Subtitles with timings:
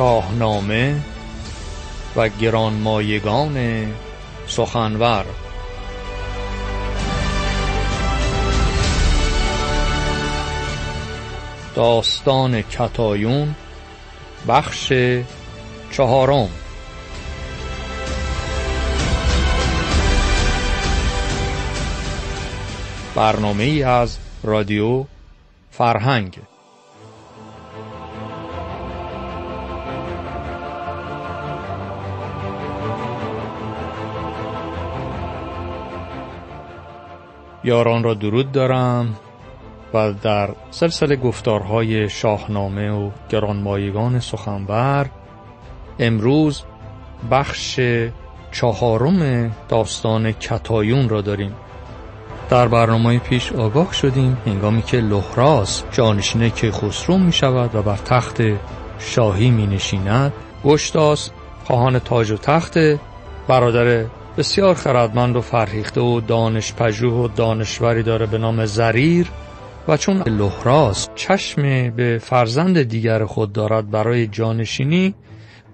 [0.00, 1.00] شاهنامه
[2.16, 3.86] و گرانمایگان
[4.46, 5.24] سخنور.
[11.74, 13.54] داستان کتایون
[14.48, 14.92] بخش
[15.92, 16.48] چهارم.
[23.14, 25.04] برنامه از رادیو
[25.70, 26.49] فرهنگ.
[37.64, 39.16] یاران را درود دارم
[39.94, 45.10] و در سلسله گفتارهای شاهنامه و گرانمایگان سخنور
[45.98, 46.62] امروز
[47.30, 47.80] بخش
[48.52, 51.54] چهارم داستان کتایون را داریم.
[52.50, 57.96] در برنامه پیش آگاه شدیم هنگامی که لحراس جانشین که خسرو می شود و بر
[57.96, 58.42] تخت
[58.98, 60.32] شاهی می نشیند
[60.64, 61.30] گشتاس
[61.64, 62.78] خواهان تاج و تخت
[63.48, 64.04] برادر
[64.36, 69.30] بسیار خردمند و فرهیخته و دانش پژوه و دانشوری داره به نام زریر
[69.88, 75.14] و چون لحراس چشم به فرزند دیگر خود دارد برای جانشینی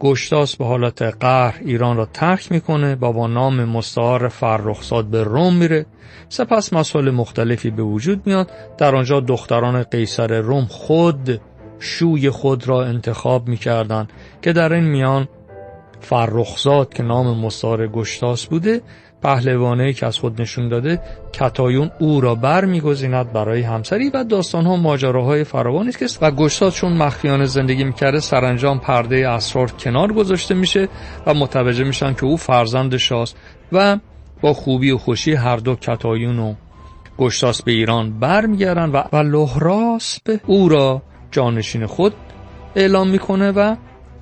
[0.00, 5.54] گشتاس به حالت قهر ایران را ترک می‌کنه و با نام مستعار فرخزاد به روم
[5.54, 5.86] میره
[6.28, 11.40] سپس مسائل مختلفی به وجود میاد در آنجا دختران قیصر روم خود
[11.78, 14.12] شوی خود را انتخاب می‌کردند
[14.42, 15.28] که در این میان
[16.00, 18.82] فرخزاد که نام مستعار گشتاس بوده
[19.22, 21.00] پهلوانه که از خود نشون داده
[21.32, 26.72] کتایون او را بر میگزیند برای همسری و داستان ها ماجراهای فراوانی است و گشتاد
[26.72, 30.88] چون مخفیانه زندگی می‌کرده سرانجام پرده اسرار کنار گذاشته میشه
[31.26, 33.36] و متوجه میشن که او فرزند شاست
[33.72, 33.98] و
[34.40, 36.54] با خوبی و خوشی هر دو کتایون و
[37.18, 42.14] گشتاس به ایران برمیگردن و, و لحراس به او را جانشین خود
[42.76, 43.76] اعلام می‌کنه و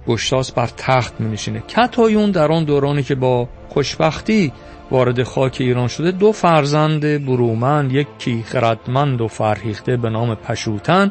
[0.08, 4.52] گشتاس بر تخت می نشینه کتایون در آن دورانی که با خوشبختی
[4.90, 11.10] وارد خاک ایران شده دو فرزند برومند یکی خردمند و فرهیخته به نام پشوتن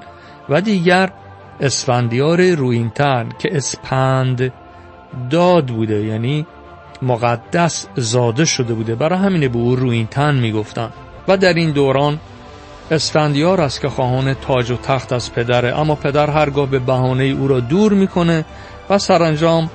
[0.50, 1.12] و دیگر
[1.60, 4.54] اسفندیار روینتن که اسپند
[5.30, 6.46] داد بوده یعنی
[7.02, 8.96] مقدس زاده شده بوده.
[8.96, 10.90] برای همینه به او روینتن می‌گفتن.
[11.28, 12.20] و در این دوران
[12.92, 17.48] اسفندیار است که خواهان تاج و تخت از پدره اما پدر هرگاه به بهانه او
[17.48, 18.46] را دور می‌کنه
[18.90, 19.70] و سرانجام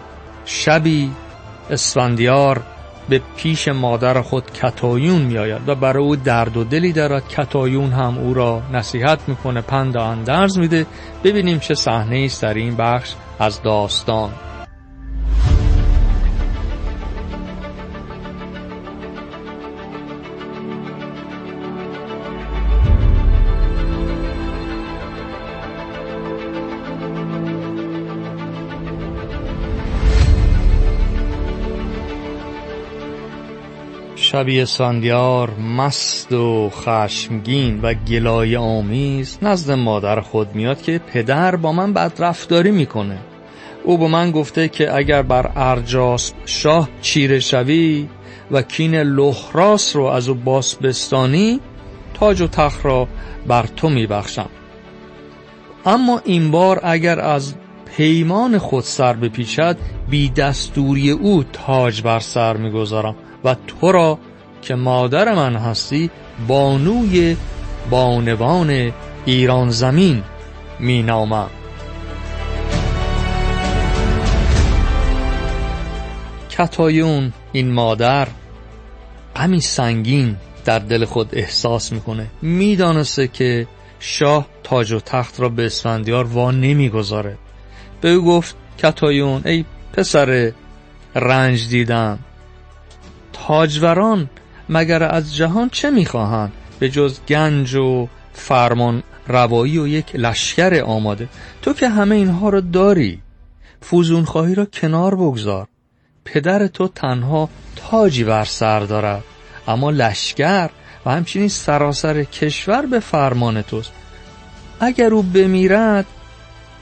[0.44, 1.10] شبی
[1.70, 2.62] اسفندیار
[3.08, 7.28] به پیش مادر خود کتایون میآید و برای او درد و دلی دارد.
[7.28, 10.86] کتایون هم او را نصیحت می‌کنه پند اندرز میده.
[11.24, 14.30] ببینیم چه صحنه است در این بخش از داستان.
[34.30, 41.72] شبی اسفندیار مست و خشمگین و گلای آمیز نزد مادر خود میاد که پدر با
[41.72, 43.18] من بدرفتاری می‌کنه.
[43.84, 48.08] او به من گفته که اگر بر ارجاس شاه چیره شوی
[48.50, 51.60] و کین لحراس رو از او باس بستانی
[52.14, 53.08] تاج و تخت را
[53.46, 54.48] بر تو میبخشم.
[55.86, 57.54] اما این بار اگر از
[57.96, 59.76] پیمان خود سر بپیچد
[60.10, 63.14] بی دستوری او تاج بر سر می‌گذارم.
[63.44, 64.18] و تو را
[64.62, 66.10] که مادر من هستی
[66.48, 67.36] بانوی
[67.90, 68.92] بانوان
[69.24, 70.22] ایران زمین
[70.80, 71.50] می نامم.
[76.50, 78.28] کتایون این مادر
[79.36, 82.26] غمی سنگین در دل خود احساس می‌کنه.
[82.42, 83.66] می‌دانسته که
[84.00, 87.38] شاه تاج و تخت را به اسفندیار وا نمی‌گذاره.
[88.00, 90.52] به او گفت کتایون ای پسر
[91.14, 92.18] رنج دیدم
[93.32, 94.30] تاجوران
[94.68, 101.28] مگر از جهان چه می‌خواهند؟ به جز گنج و فرمان روایی و یک لشکر آماده.
[101.62, 103.20] تو که همه اینها رو داری.
[103.80, 105.66] فوزون خواهی را کنار بگذار.
[106.24, 109.24] پدر تو تنها تاجی بر سر دارد
[109.68, 110.70] اما لشکر
[111.06, 113.92] و همچنین سراسر کشور به فرمان توست.
[114.80, 116.06] اگر او بمیرد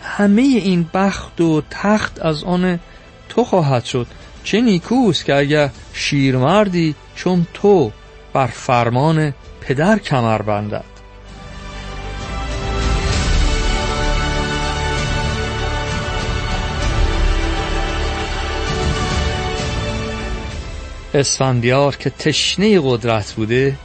[0.02, 2.80] همه این بخت و تخت از آن
[3.28, 4.06] تو خواهد شد.
[4.46, 7.92] چه نیکوست که اگر شیرمردی چون تو
[8.32, 10.84] بر فرمان پدر کمر بندد.
[21.14, 23.76] اسفندیار که تشنه قدرت بوده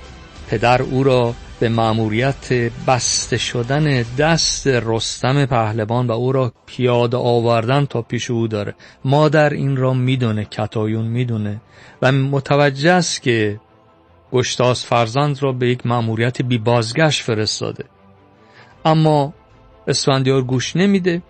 [0.50, 2.54] پدر او را به مأموریت
[2.88, 8.76] بسته شدن دست رستم پهلوان و او را پیاده آوردن تا پیش او داره.
[9.06, 11.62] مادر این را می‌دونه کتایون می‌دونه.
[12.02, 13.60] و متوجه است که
[14.32, 17.86] گشتاس فرزند را به یک مأموریت بی بازگشت فرستاده.
[18.86, 19.34] اما
[19.88, 21.22] اسفندیار گوش نمیده.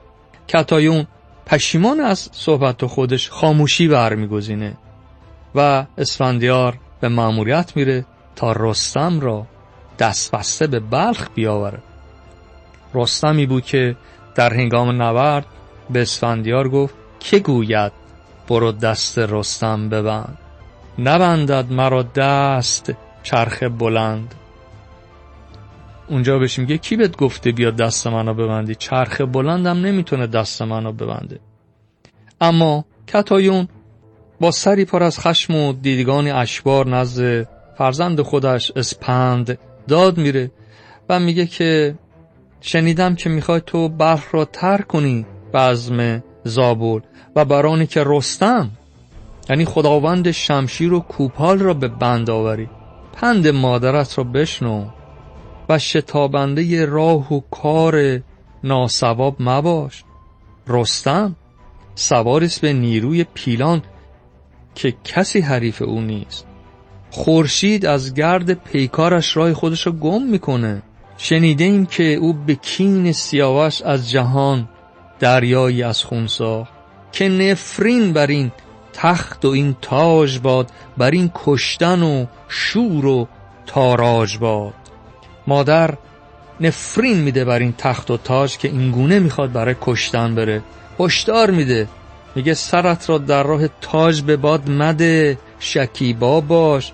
[0.48, 1.08] کتایون
[1.46, 4.78] پشیمان از صحبت خودش خاموشی برمیگزینه
[5.56, 8.06] و اسفندیار به مأموریت میره
[8.36, 9.48] تا رستم را
[10.02, 11.80] دست بسته به بلخ بیاوره
[12.94, 13.96] رستمی بود که
[14.36, 15.46] در هنگام نبرد
[15.90, 17.92] به اسفندیار گفت که گوید
[18.50, 20.38] برو دست رستم ببند؟
[21.00, 22.94] نبندد مرا دست
[23.24, 24.36] چرخ بلند.
[26.08, 30.92] اونجا بهش میگه کی بهت گفته بیا دست منو ببندی؟ چرخ بلندم نمی‌تونه دست منو
[30.92, 31.40] ببنده.
[32.42, 33.68] اما کتایون
[34.40, 39.58] با سری پر از خشم و دیدگان اشبار نزد فرزند خودش اسپند
[39.88, 40.52] داد میره
[41.10, 41.96] و میگه که
[42.62, 47.00] شنیدم که می‌خوای تو برخ را ترک کنی بزم زابل
[47.36, 48.72] و برانی که رستم.
[49.50, 52.70] یعنی خداوند شمشیر و کوپال را به بند آوری.
[53.14, 54.86] پند مادرت را بشنو
[55.70, 58.22] و شتابنده راه و کار
[58.64, 60.04] ناسواب مباش.
[60.68, 61.36] رستم
[61.96, 63.82] سواریست به نیروی پیلان
[64.76, 66.46] که کسی حریف او نیست.
[67.12, 70.82] خورشید از گرد پیکارش راه خودش را گم می‌کنه.
[71.18, 74.70] شنیده ایم که او به کین سیاوش از جهان
[75.20, 76.72] دریایی از خون ساخت.
[77.12, 78.52] که نفرین بر این
[78.94, 83.28] تخت و این تاج باد بر این کشتن و شور و
[83.66, 84.74] تاراج باد.
[85.48, 85.94] مادر
[86.62, 90.62] نفرین میده بر این تخت و تاج که اینگونه می‌خواد برای کشتن بره.
[91.00, 91.88] هشدار میده.
[92.36, 96.92] میگه سرت را در راه تاج به باد مده شکیبا باش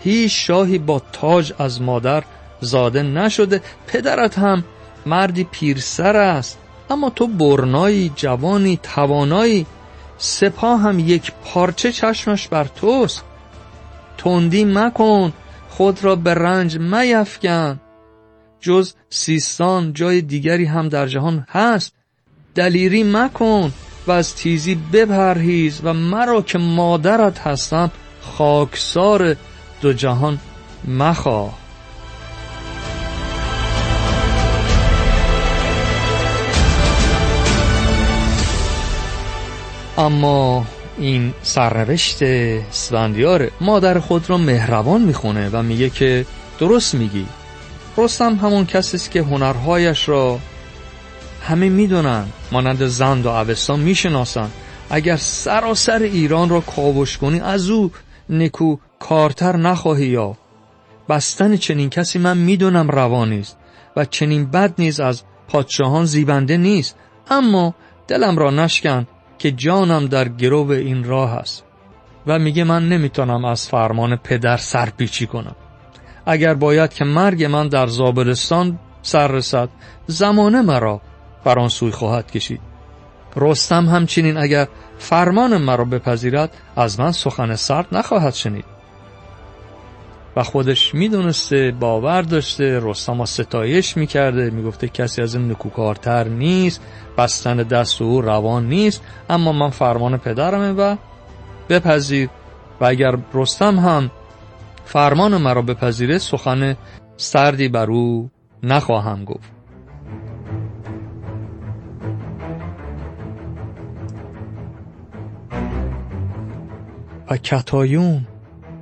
[0.00, 2.24] هیچ شاهی با تاج از مادر
[2.60, 3.62] زاده نشده.
[3.86, 4.64] پدرت هم
[5.06, 6.58] مردی پیرسر است.
[6.90, 9.66] اما تو برنایی جوانی توانایی
[10.18, 13.24] سپاه هم یک پارچه چشمش بر توست.
[14.18, 15.32] تندی مکن
[15.68, 17.80] خود را به رنج میفکن.
[18.60, 21.92] جز سیستان جای دیگری هم در جهان هست.
[22.54, 23.72] دلیری مکن
[24.06, 27.90] و از تیزی بپرهیز و مرا که مادرت هستم
[28.22, 29.36] خاکسار
[29.80, 30.38] دو جهان
[30.88, 31.54] مخواه
[39.98, 40.66] اما
[40.98, 42.18] این سرنوشت
[42.70, 46.26] سوندیار مادر خود را مهربان می‌خونه و میگه که
[46.58, 47.26] درست میگی.
[47.96, 50.38] رستم همون کسی است که هنرهایش را
[51.42, 54.50] همه می‌دونن مانند زند و اوستا می‌شناسن.
[54.90, 57.90] اگر سراسر ایران را کاوش کنی از او
[58.30, 60.36] نکو کارتر نخواهی یا
[61.08, 63.58] بستن چنین کسی من می‌دونم روا نیست
[63.96, 66.96] و چنین بد نیز از پادشاهان زیبنده نیست.
[67.30, 67.74] اما
[68.08, 69.06] دلم را نشکن
[69.38, 71.64] که جانم در گرو این راه است
[72.26, 75.56] و میگه من نمی‌تونم از فرمان پدر سرپیچی کنم.
[76.26, 79.68] اگر باید که مرگ من در زابلستان سر رسد
[80.06, 81.00] زمانه مرا
[81.44, 82.60] بر آن سوی خواهد کشید.
[83.36, 84.68] رستم همچنین اگر
[84.98, 88.77] فرمان مرا بپذیرد از من سخن سرد نخواهد شنید.
[90.38, 96.80] و خودش می‌دونسته باور داشته رستم ستایش می‌کرده می‌گفته کسی از این نکوکارتر نیست
[97.18, 100.96] بستن دست او روان نیست اما من فرمان پدرمه و
[101.68, 102.28] بپذیر.
[102.80, 104.10] و اگر رستم هم
[104.84, 106.76] فرمان مرا بپذیره سخن
[107.16, 108.30] سردی بر او
[108.62, 109.52] نخواهم گفت.
[117.30, 118.26] و کتایون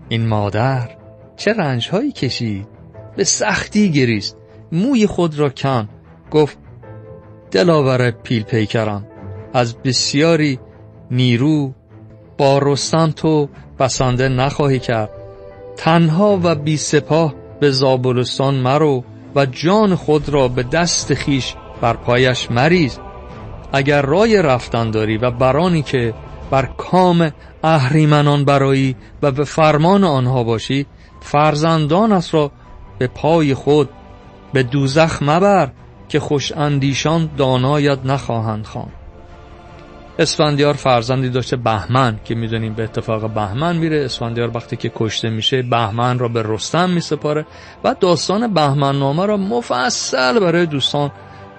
[0.08, 1.05] این مادر
[1.36, 2.66] چه رنجهایی کشید؟
[3.16, 4.36] به سختی گریست.
[4.72, 5.88] موی خود را کن
[6.30, 6.58] گفت
[7.50, 9.06] دلاور پیل پیکرم
[9.52, 10.58] از بسیاری
[11.10, 11.72] نیرو
[12.38, 15.10] با رستم تو بسنده نخواهی کرد.
[15.76, 21.92] تنها و بی سپاه به زابلستان مرو و جان خود را به دست خیش بر
[21.92, 22.98] پایش مریز.
[23.72, 26.14] اگر رای رفتن داری و برانی که
[26.50, 27.30] بر کام
[27.64, 30.86] اهریمنان برایی و به فرمان آنها باشی
[31.20, 32.50] فرزندانت را
[32.98, 33.88] به پای خود
[34.52, 35.70] به دوزخ مبر
[36.08, 38.88] که خوش اندیشان دانایت نخواهند خوان
[40.18, 44.04] اسفندیار فرزندی داشته بهمن که می‌دونیم به اتفاق بهمن میره.
[44.04, 47.46] اسفندیار وقتی که کشته میشه بهمن را به رستم میسپاره
[47.84, 51.12] و داستان بهمن نامه را مفصل برای دوستان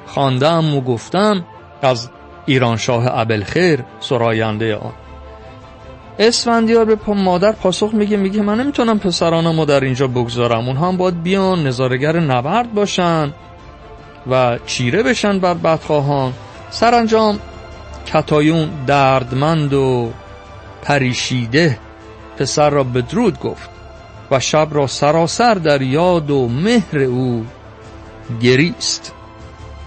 [0.05, 1.45] خواندم و گفتم
[1.81, 2.09] از
[2.45, 4.93] ایران شاه ابلخیر سراینده آن.
[6.19, 11.23] اسفندیار به مادر پاسخ میگه میگه من نمی‌تونم پسرانمو در اینجا بگذارم اونها هم باید
[11.23, 13.33] بیان نظارگر نبرد باشن
[14.31, 16.33] و چیره بشن بر بدخواهان.
[16.69, 17.39] سرانجام
[18.05, 20.11] کتایون دردمند و
[20.81, 21.79] پریشیده
[22.37, 23.69] پسر را بدرود گفت
[24.31, 27.45] و شب را سراسر در یاد و مهر او
[28.41, 29.13] گریست.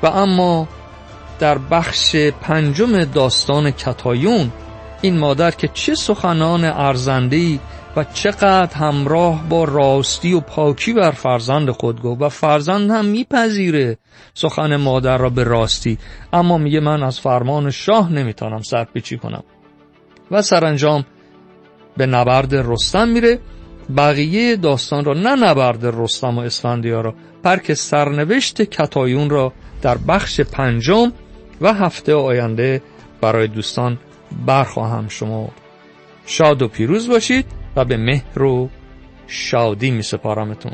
[0.02, 0.68] و اما
[1.38, 4.52] در بخش پنجم داستان کتایون
[5.02, 7.61] این مادر که چه سخنان ارزندهی
[7.97, 13.99] و چقدر همراه با راستی و پاکی بر فرزند خود گفت و فرزند هم میپذیره
[14.35, 15.99] سخن مادر را به راستی.
[16.33, 19.42] اما میگه من از فرمان شاه نمی‌تونم سرپیچی کنم.
[20.30, 21.04] و سرانجام
[21.97, 23.38] به نبرد رستم میره.
[23.97, 29.52] بقیه داستان را نه نبرد رستم و اسفندیار را بلکه سرنوشت کتایون را
[29.83, 31.12] در بخش پنجم
[31.61, 32.83] و هفته آینده
[33.21, 33.99] برای دوستان
[34.46, 35.49] برخواهم شما.
[36.26, 37.46] شاد و پیروز باشید
[37.76, 38.70] و به مهر و
[39.26, 40.72] شادی می سپارمتون